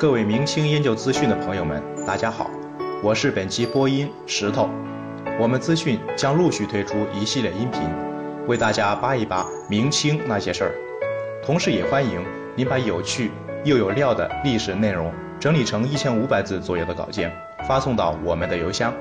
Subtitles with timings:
[0.00, 2.50] 各位明清研究资讯的朋友们，大家好，
[3.02, 4.66] 我是本期播音石头。
[5.38, 7.82] 我们资讯将陆续推出一系列音频，
[8.46, 10.74] 为大家扒一扒明清那些事儿。
[11.44, 12.24] 同时也欢迎
[12.56, 13.30] 您把有趣
[13.62, 17.30] 又有料的历史内容整理成一千五百字左右的稿件，
[17.68, 18.94] 发送到我们的邮箱。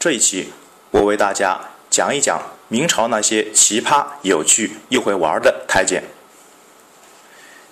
[0.00, 0.48] 这一期
[0.90, 1.56] 我为大家
[1.88, 6.02] 讲一讲明朝那些奇葩、有趣又会玩的太监。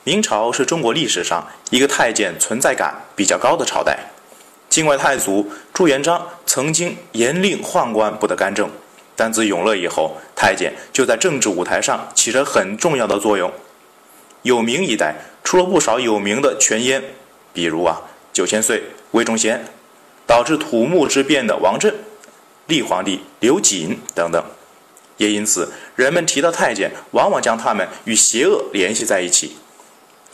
[0.05, 3.99] 明朝是中国历史上一个太监存在感比较高的朝代。
[4.69, 8.69] 境外太祖朱元璋曾经严令宦官不得干政，
[9.15, 13.53] 但自永乐以后，太监就在政治舞台上起着很重要的作用。
[14.43, 17.01] 有明一代出了不少有名的权阉，
[17.53, 18.01] 比如啊
[18.33, 19.65] 九千岁魏忠贤，
[20.27, 21.95] 导致土木之变的王振、
[22.67, 24.43] 立皇帝刘瑾等等。
[25.19, 29.57] 也因此，人们提到太监，往往将他们与邪恶联系在一起。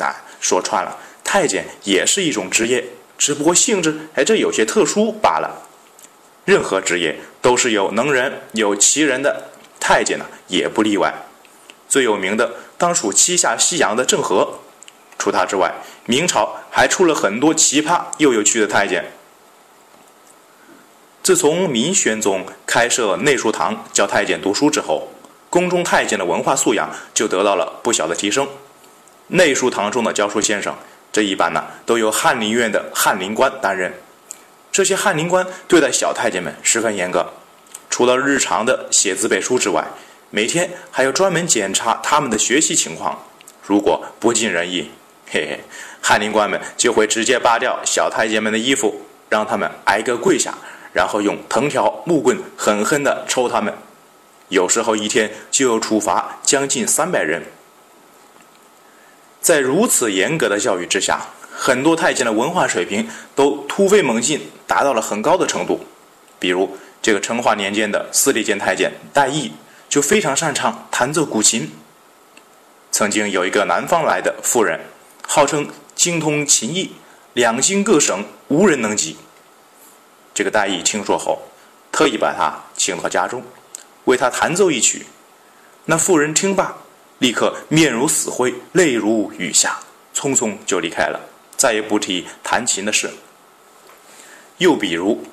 [0.04, 2.84] 啊，说穿了，太监也是一种职业，
[3.16, 5.64] 只不过性质哎这有些特殊罢了。
[6.44, 11.12] 任何职业都是有能人有奇人的，太监呢也不例外。
[11.88, 14.58] 最有名的当属七下西洋的郑和。
[15.18, 15.74] 除他之外，
[16.06, 19.04] 明朝还出了很多奇葩又有趣的太监。
[21.22, 25.08] 自从明宣宗开设内书堂教太监读书之后，
[25.50, 28.48] 宫中太监的文化素养就得到了不小的提升。
[29.28, 30.74] 内书堂中的教书先生，
[31.12, 33.92] 这一般呢都由翰林院的翰林官担任。
[34.72, 37.26] 这些翰林官对待小太监们十分严格，
[37.90, 39.84] 除了日常的写字背书之外，
[40.30, 43.22] 每天还要专门检查他们的学习情况。
[43.62, 44.90] 如果不尽人意，
[45.30, 45.60] 嘿嘿，
[46.00, 50.54] 翰林官们就会直接扒掉小太监们的衣服，让他们挨个跪下，
[50.94, 53.74] 然后用藤条、木棍狠狠地抽他们。
[54.48, 57.42] 有时候一天就要处罚将近三百人。
[59.48, 65.80] 在如此严格的教育之下，很多太监的文化水平都突飞猛进，达到了很高的程度。
[66.38, 69.50] 比如这个成化年间的司礼监太监戴毅，
[69.88, 71.72] 就非常擅长弹奏古琴。
[72.90, 74.78] 曾经有一个南方来的妇人，
[75.26, 76.92] 号称精通琴艺，
[77.32, 79.16] 两京各省无人能及。
[80.34, 81.40] 这个戴毅听说后，
[81.90, 83.42] 特意把他请到家中，
[84.04, 85.06] 为他弹奏一曲。
[85.86, 86.76] 那妇人听罢。
[87.18, 89.78] 立刻面如死灰，泪如雨下，
[90.14, 91.20] 匆匆就离开了，
[91.56, 93.10] 再也不提弹琴的事。
[94.58, 95.24] 又比如，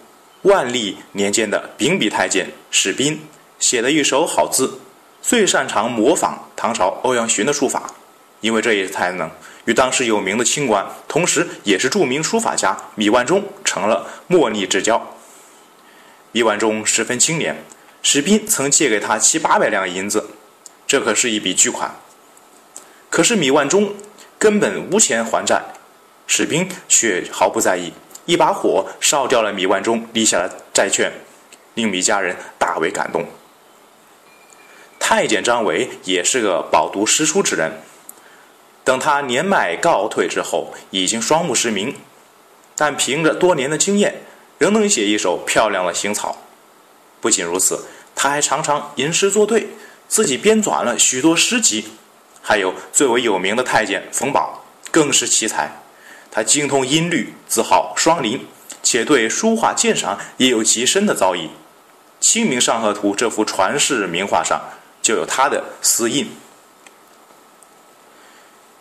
[0.42, 3.22] 万历年间的秉笔太监史斌
[3.60, 4.80] 写了一手好字，
[5.22, 7.92] 最擅长模仿唐朝欧阳询的书法。
[8.42, 9.30] 因为这一才能，
[9.66, 15.16] 与当时有名的清官，同时也是著名书法家米万钟成了莫逆之交。
[16.32, 17.64] 米万钟十分清廉，
[18.04, 20.32] 史斌曾借给他七八百两银子。
[20.88, 21.96] 这可是一笔巨款，
[23.10, 23.96] 可是米万中
[24.38, 25.64] 根本无钱还债，
[26.28, 27.92] 士兵却毫不在意，
[28.26, 31.12] 一把火烧掉了米万中立下的债券，
[31.74, 33.26] 令米家人大为感动。
[35.00, 37.82] 太监张伟也是个饱读诗书之人，
[38.84, 41.96] 等他年迈告退之后，已经双目失明，
[42.76, 44.22] 但凭着多年的经验，
[44.60, 46.38] 仍能写一手漂亮的行草。
[47.22, 47.86] 不仅如此，
[48.16, 49.70] 他还常常吟诗作对。
[50.08, 51.86] 自己编纂了许多诗集，
[52.42, 55.82] 还有最为有名的太监冯保，更是奇才。
[56.32, 58.46] 他精通音律，自号双林，
[58.84, 61.48] 且对书画鉴赏也有极深的造诣。
[62.20, 64.62] 《清明上河图》这幅传世名画上
[65.02, 66.30] 就有他的私印。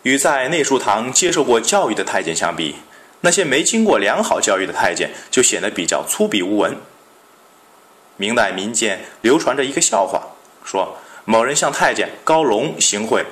[0.03, 2.77] 与在内书堂接受过教育的太监相比，
[3.23, 6.77] 那些没经过良好教育的太监就显得比较粗鄙无文。
[8.17, 10.23] 明代民间流传着一个笑话，
[10.65, 10.99] 说。
[11.27, 13.25] 某人向太监高龙行贿，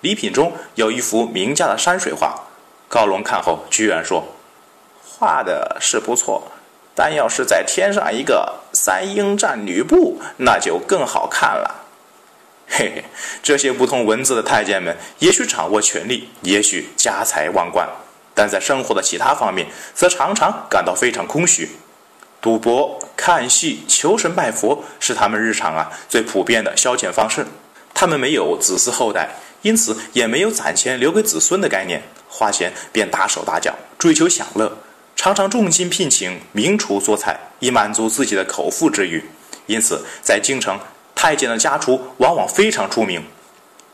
[0.00, 2.34] 礼品中有一幅名家的山水画。
[2.88, 4.24] 高龙看后居然说
[5.02, 6.42] ：“画的是不错，
[6.94, 11.84] 但要是再添上一个三英战吕布，那就更好看了。”
[12.68, 13.04] 嘿嘿，
[13.44, 17.88] 这些不通文字的太监们，也许掌握权力，也许家财万贯，
[18.34, 21.70] 但在生活的其他方面，则常常感到非常空虚。
[22.40, 27.46] 赌博、看戏、求神拜佛是他们日常啊最普遍的消遣方式。
[27.94, 29.30] 他们没有子嗣后代，
[29.62, 34.76] 因此也没有攒钱留给子孙的概念，花钱便大手大脚，追求享乐，
[35.16, 39.24] 常常重金聘请名厨做菜，以满足自己的口腹之欲。
[39.66, 40.78] 因此，在京城，
[41.14, 43.24] 太监的家厨往往非常出名。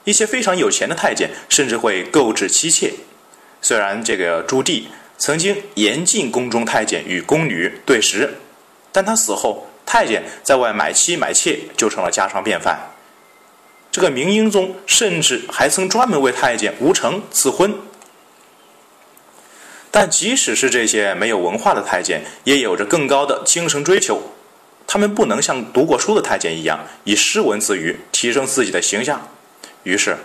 [0.04, 2.92] 一些非常有钱的太监甚至会购置妻妾。
[3.60, 4.84] 虽然这个朱棣。
[5.18, 8.38] 曾经严禁宫中太监与宫女对食，
[8.92, 12.78] 但他死后，太监在外买妻买妾就成了家常便饭。
[13.90, 17.74] 这个明英宗甚至还曾专门为太监吴成赐婚。
[19.90, 24.22] 但即使是这些没有文化的太监，也有着更高的精神追求。
[24.86, 29.28] 他们不能像读过书的太监一样以诗文自娱，提升自己的形象。
[29.82, 30.16] 于是，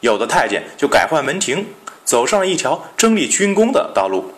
[0.00, 1.66] 有的太监就改换门庭，
[2.04, 4.32] 走上了一条争立军功的道路。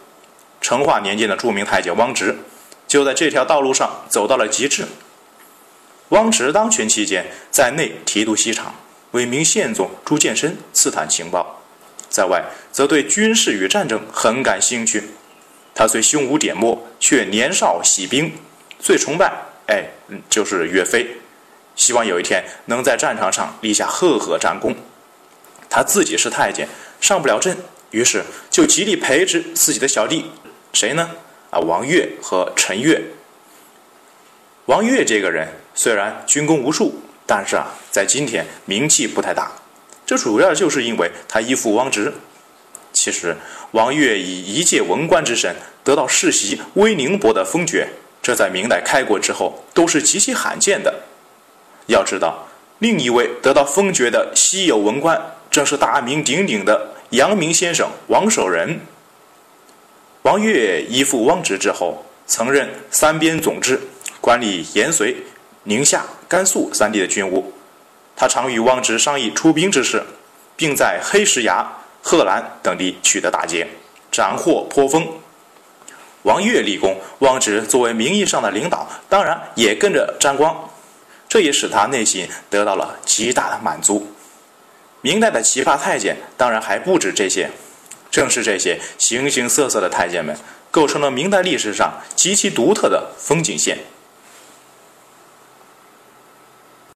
[0.61, 2.37] 成化年间的著名太监汪直，
[2.89, 4.87] 就在这条道路上走到了极致。
[6.09, 8.75] 汪直当权期间，在内提督西厂，
[9.11, 11.61] 为明宪宗朱见深刺探情报；
[12.09, 12.43] 在外，
[12.73, 15.11] 则对军事与战争很感兴趣。
[15.75, 18.33] 他虽胸无点墨，却年少喜兵，
[18.81, 19.31] 最崇拜
[19.67, 19.85] 哎，
[20.31, 21.07] 就是岳飞。
[21.77, 24.75] 希望有一天能在战场上立下赫赫战功。
[25.69, 26.67] 他自己是太监，
[27.01, 27.57] 上不了阵，
[27.91, 30.25] 于是就极力培植自己的小弟，
[30.73, 31.11] 谁呢？
[31.51, 33.03] 啊，王悦和陈悦。
[34.67, 35.49] 王悦这个人。
[35.75, 36.93] 虽然军功无数，
[37.25, 39.53] 但是啊，在今天名气不太大。
[40.05, 42.13] 这主要就是因为他依附汪直。
[42.93, 43.37] 其实，
[43.71, 45.55] 王悦以一介文官之身
[45.85, 47.87] 得到世袭威宁伯的封爵，
[48.21, 50.93] 这在明代开国之后都是极其罕见的。
[51.87, 52.49] 要知道，
[52.81, 58.81] 另一位得到封爵的稀有文官，正是大名鼎鼎的阳明先生王守仁。
[60.29, 63.81] 王悦依附汪直之后，曾任三边总制，
[64.21, 65.17] 管理延绥。
[65.63, 67.51] 宁夏、甘肃三地的军务，
[68.15, 70.05] 他常与汪直商议出兵之事，
[70.55, 71.67] 并在黑石崖、
[72.03, 73.67] 贺兰等地取得大捷，
[74.13, 75.09] 斩获颇丰。
[76.25, 80.55] 王悦立功，汪直作为名义上的领导，当然也跟着沾光，
[81.27, 84.07] 这也使他内心得到了极大的满足。
[85.01, 87.51] 明代的奇葩太监当然还不止这些，
[88.11, 90.37] 正是这些形形色色的太监们，
[90.71, 93.79] 构成了明代历史上极其独特的风景线。